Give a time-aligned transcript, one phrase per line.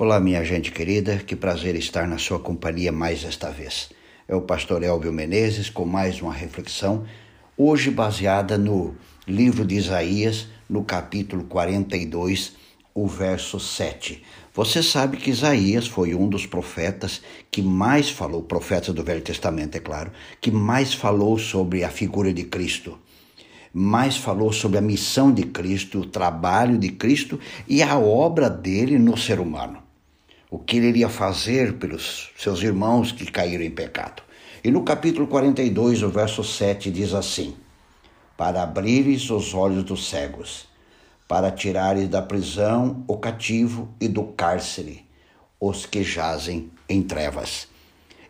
[0.00, 3.90] Olá, minha gente querida, que prazer estar na sua companhia mais esta vez.
[4.28, 7.04] É o pastor Elvio Menezes com mais uma reflexão,
[7.56, 8.94] hoje baseada no
[9.26, 12.52] livro de Isaías, no capítulo 42,
[12.94, 14.22] o verso 7.
[14.54, 17.20] Você sabe que Isaías foi um dos profetas
[17.50, 22.32] que mais falou, profetas do Velho Testamento, é claro, que mais falou sobre a figura
[22.32, 22.96] de Cristo
[23.70, 27.38] mais falou sobre a missão de Cristo, o trabalho de Cristo
[27.68, 29.87] e a obra dele no ser humano
[30.50, 34.22] o que ele iria fazer pelos seus irmãos que caíram em pecado.
[34.64, 37.54] E no capítulo 42, o verso 7 diz assim:
[38.36, 40.66] Para abrires os olhos dos cegos,
[41.26, 45.06] para tirares da prisão o cativo e do cárcere
[45.60, 47.68] os que jazem em trevas.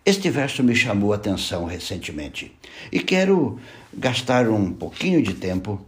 [0.05, 2.57] Este verso me chamou a atenção recentemente
[2.91, 3.61] e quero
[3.93, 5.81] gastar um pouquinho de tempo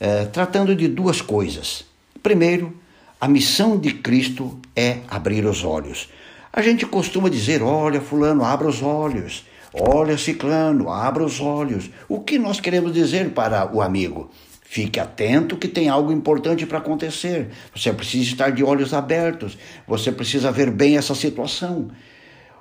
[0.00, 1.84] eh, tratando de duas coisas.
[2.20, 2.76] Primeiro,
[3.20, 6.08] a missão de Cristo é abrir os olhos.
[6.52, 9.44] A gente costuma dizer: olha, Fulano, abra os olhos.
[9.72, 11.90] Olha, Ciclano, abra os olhos.
[12.08, 14.30] O que nós queremos dizer para o amigo?
[14.62, 17.50] Fique atento que tem algo importante para acontecer.
[17.74, 19.58] Você precisa estar de olhos abertos.
[19.86, 21.90] Você precisa ver bem essa situação.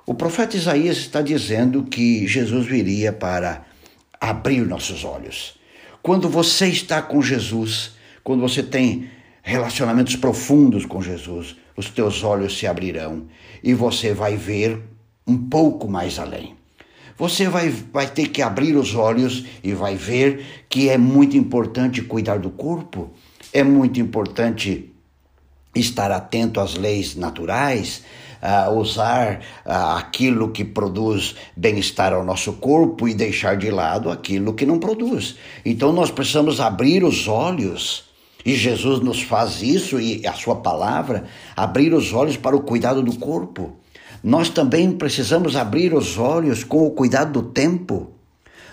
[0.05, 3.63] O profeta Isaías está dizendo que Jesus viria para
[4.19, 5.53] abrir nossos olhos.
[6.02, 7.91] Quando você está com Jesus,
[8.23, 9.09] quando você tem
[9.50, 13.25] relacionamentos profundos com Jesus, os teus olhos se abrirão
[13.64, 14.80] e você vai ver
[15.25, 16.55] um pouco mais além.
[17.17, 22.03] Você vai, vai ter que abrir os olhos e vai ver que é muito importante
[22.03, 23.09] cuidar do corpo,
[23.52, 24.92] é muito importante
[25.75, 28.03] estar atento às leis naturais,
[28.42, 34.66] uh, usar aquilo que produz bem-estar ao nosso corpo e deixar de lado aquilo que
[34.66, 35.38] não produz.
[35.66, 38.08] Então nós precisamos abrir os olhos
[38.45, 43.01] e Jesus nos faz isso e a sua palavra abrir os olhos para o cuidado
[43.03, 43.73] do corpo.
[44.23, 48.11] Nós também precisamos abrir os olhos com o cuidado do tempo.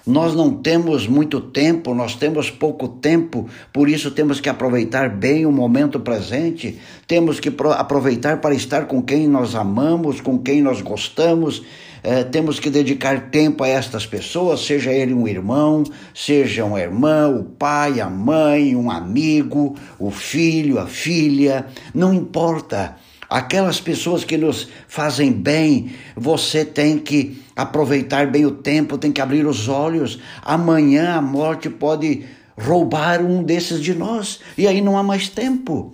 [0.07, 5.45] Nós não temos muito tempo, nós temos pouco tempo, por isso temos que aproveitar bem
[5.45, 10.81] o momento presente, temos que aproveitar para estar com quem nós amamos, com quem nós
[10.81, 11.65] gostamos
[12.07, 15.83] é, temos que dedicar tempo a estas pessoas, seja ele um irmão,
[16.15, 22.95] seja uma irmã, o pai, a mãe, um amigo, o filho, a filha, não importa.
[23.29, 29.21] Aquelas pessoas que nos fazem bem, você tem que aproveitar bem o tempo, tem que
[29.21, 30.21] abrir os olhos.
[30.45, 32.25] Amanhã a morte pode
[32.57, 35.93] roubar um desses de nós e aí não há mais tempo.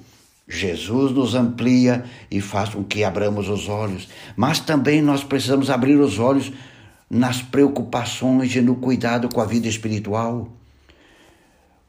[0.48, 5.96] Jesus nos amplia e faz com que abramos os olhos, mas também nós precisamos abrir
[5.96, 6.52] os olhos
[7.08, 10.48] nas preocupações e no cuidado com a vida espiritual.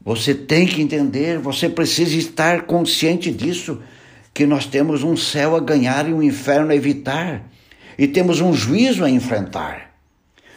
[0.04, 3.82] Você tem que entender, você precisa estar consciente disso,
[4.34, 7.50] que nós temos um céu a ganhar e um inferno a evitar,
[7.98, 9.93] e temos um juízo a enfrentar.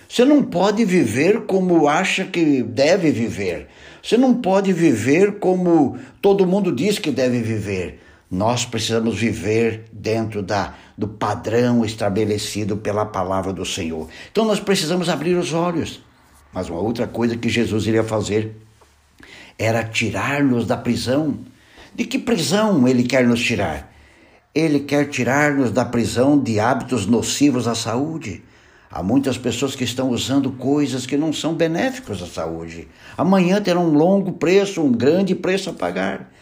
[0.09, 3.69] Você não pode viver como acha que deve viver.
[4.03, 8.01] Você não pode viver como todo mundo diz que deve viver.
[8.31, 14.09] Nós precisamos viver dentro da, do padrão estabelecido pela palavra do Senhor.
[14.31, 16.03] Então nós precisamos abrir os olhos.
[16.53, 18.57] Mas uma outra coisa que Jesus iria fazer
[19.59, 21.39] era tirar-nos da prisão.
[21.95, 23.93] De que prisão ele quer nos tirar?
[24.55, 28.43] Ele quer tirar-nos da prisão de hábitos nocivos à saúde.
[28.97, 32.89] Há muitas pessoas que estão usando coisas que não são benéficas à saúde.
[33.15, 36.33] Amanhã terão um longo preço, um grande preço a pagar.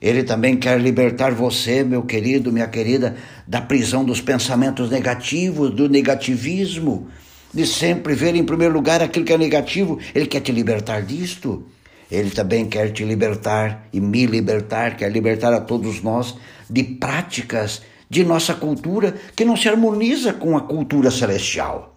[0.00, 3.14] Ele também quer libertar você, meu querido, minha querida,
[3.46, 7.08] da prisão dos pensamentos negativos, do negativismo,
[7.52, 9.98] de sempre ver em primeiro lugar aquilo que é negativo.
[10.14, 11.66] Ele quer te libertar disto.
[12.10, 16.36] Ele também quer te libertar e me libertar, quer libertar a todos nós
[16.70, 21.96] de práticas de nossa cultura que não se harmoniza com a cultura celestial.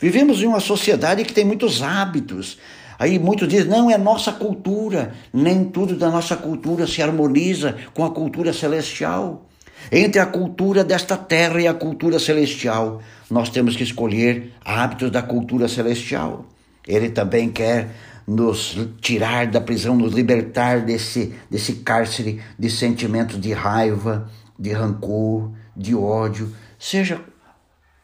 [0.00, 2.56] Vivemos em uma sociedade que tem muitos hábitos.
[2.98, 5.12] Aí muitos dizem, não, é nossa cultura.
[5.30, 9.50] Nem tudo da nossa cultura se harmoniza com a cultura celestial.
[9.92, 15.20] Entre a cultura desta terra e a cultura celestial, nós temos que escolher hábitos da
[15.20, 16.46] cultura celestial.
[16.88, 17.90] Ele também quer
[18.26, 24.26] nos tirar da prisão, nos libertar desse, desse cárcere de sentimentos de raiva,
[24.60, 27.18] de rancor, de ódio, seja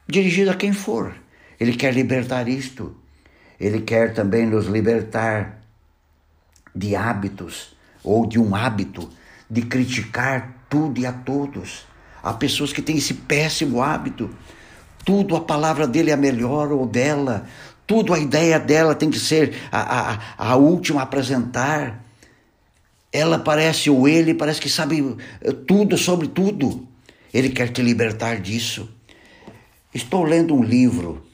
[0.08, 1.14] dirigido a quem for.
[1.60, 2.96] Ele quer libertar isto.
[3.60, 5.60] Ele quer também nos libertar
[6.74, 9.10] de hábitos ou de um hábito
[9.50, 11.86] de criticar tudo e a todos.
[12.22, 14.30] Há pessoas que têm esse péssimo hábito.
[15.04, 17.46] Tudo a palavra dele é melhor ou dela.
[17.86, 22.05] Tudo a ideia dela tem que ser a, a, a última a apresentar.
[23.12, 26.86] Ela parece, ou ele parece que sabe eh, tudo sobre tudo.
[27.32, 28.88] Ele quer te libertar disso.
[29.94, 31.26] Estou lendo um livro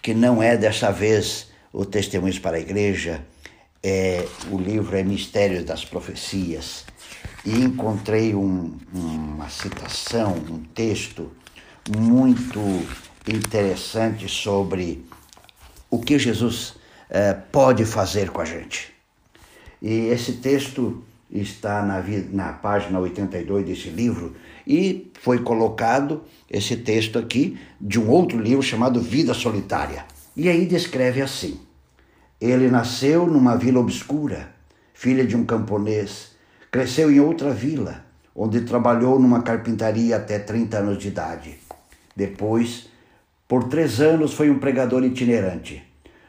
[0.00, 3.26] que não é dessa vez o Testemunhos para a Igreja,
[3.82, 6.84] é, o livro é Mistérios das Profecias,
[7.44, 11.30] e encontrei um, uma citação, um texto
[11.96, 12.60] muito
[13.28, 15.04] interessante sobre
[15.90, 16.74] o que Jesus
[17.10, 18.95] é, pode fazer com a gente.
[19.80, 22.02] E esse texto está na,
[22.32, 24.34] na página 82 desse livro
[24.66, 30.04] e foi colocado esse texto aqui de um outro livro chamado Vida Solitária.
[30.36, 31.60] E aí descreve assim:
[32.40, 34.50] Ele nasceu numa vila obscura,
[34.94, 36.32] filha de um camponês,
[36.70, 41.58] cresceu em outra vila, onde trabalhou numa carpintaria até 30 anos de idade.
[42.14, 42.88] Depois,
[43.48, 45.82] por três anos, foi um pregador itinerante.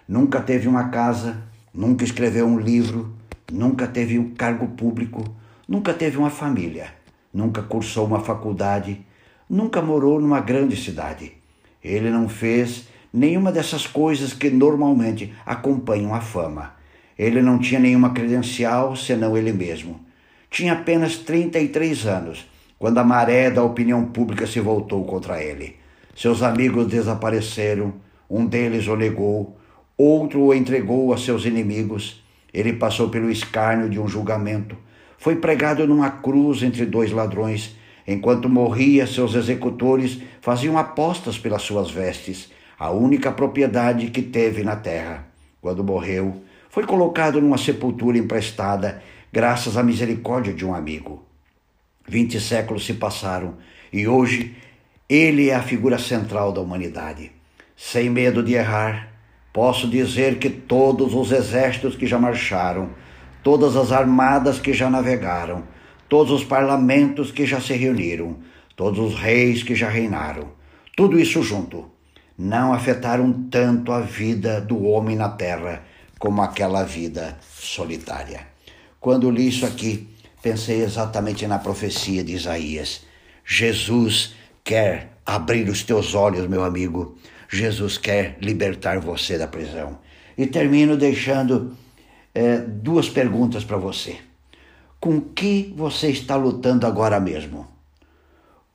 [0.08, 1.38] Nunca teve uma casa,
[1.74, 3.17] nunca escreveu um livro,
[3.52, 5.24] nunca teve um cargo público,
[5.68, 6.94] nunca teve uma família,
[7.34, 9.06] nunca cursou uma faculdade,
[9.50, 11.34] nunca morou numa grande cidade.
[11.84, 16.74] Ele não fez nenhuma dessas coisas que normalmente acompanham a fama.
[17.18, 20.00] Ele não tinha nenhuma credencial senão ele mesmo.
[20.50, 22.48] Tinha apenas 33 anos
[22.78, 25.78] quando a maré da opinião pública se voltou contra ele.
[26.16, 27.94] Seus amigos desapareceram,
[28.30, 29.58] um deles o negou,
[29.98, 32.24] outro o entregou a seus inimigos
[32.54, 34.78] ele passou pelo escárnio de um julgamento.
[35.18, 37.76] Foi pregado numa cruz entre dois ladrões.
[38.08, 44.76] Enquanto morria, seus executores faziam apostas pelas suas vestes, a única propriedade que teve na
[44.76, 45.28] terra.
[45.62, 49.02] Quando morreu, foi colocado numa sepultura emprestada,
[49.34, 51.26] graças à misericórdia de um amigo.
[52.08, 53.56] Vinte séculos se passaram
[53.92, 54.56] e hoje
[55.10, 57.32] ele é a figura central da humanidade.
[57.76, 59.12] Sem medo de errar,
[59.58, 62.92] Posso dizer que todos os exércitos que já marcharam,
[63.42, 65.64] todas as armadas que já navegaram,
[66.08, 68.38] todos os parlamentos que já se reuniram,
[68.76, 70.50] todos os reis que já reinaram,
[70.96, 71.90] tudo isso junto,
[72.38, 75.82] não afetaram tanto a vida do homem na terra
[76.20, 78.42] como aquela vida solitária.
[79.00, 80.08] Quando li isso aqui,
[80.40, 83.02] pensei exatamente na profecia de Isaías.
[83.44, 87.18] Jesus quer abrir os teus olhos, meu amigo,
[87.50, 90.00] Jesus quer libertar você da prisão.
[90.38, 91.76] E termino deixando
[92.34, 94.18] é, duas perguntas para você.
[95.00, 97.68] Com que você está lutando agora mesmo?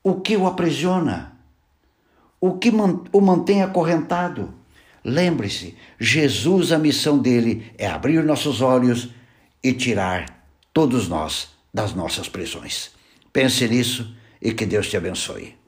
[0.03, 1.37] O que o aprisiona?
[2.41, 4.53] O que o mantém acorrentado?
[5.03, 9.09] Lembre-se, Jesus, a missão dele é abrir nossos olhos
[9.63, 12.91] e tirar todos nós das nossas prisões.
[13.31, 15.62] Pense nisso e que Deus te abençoe.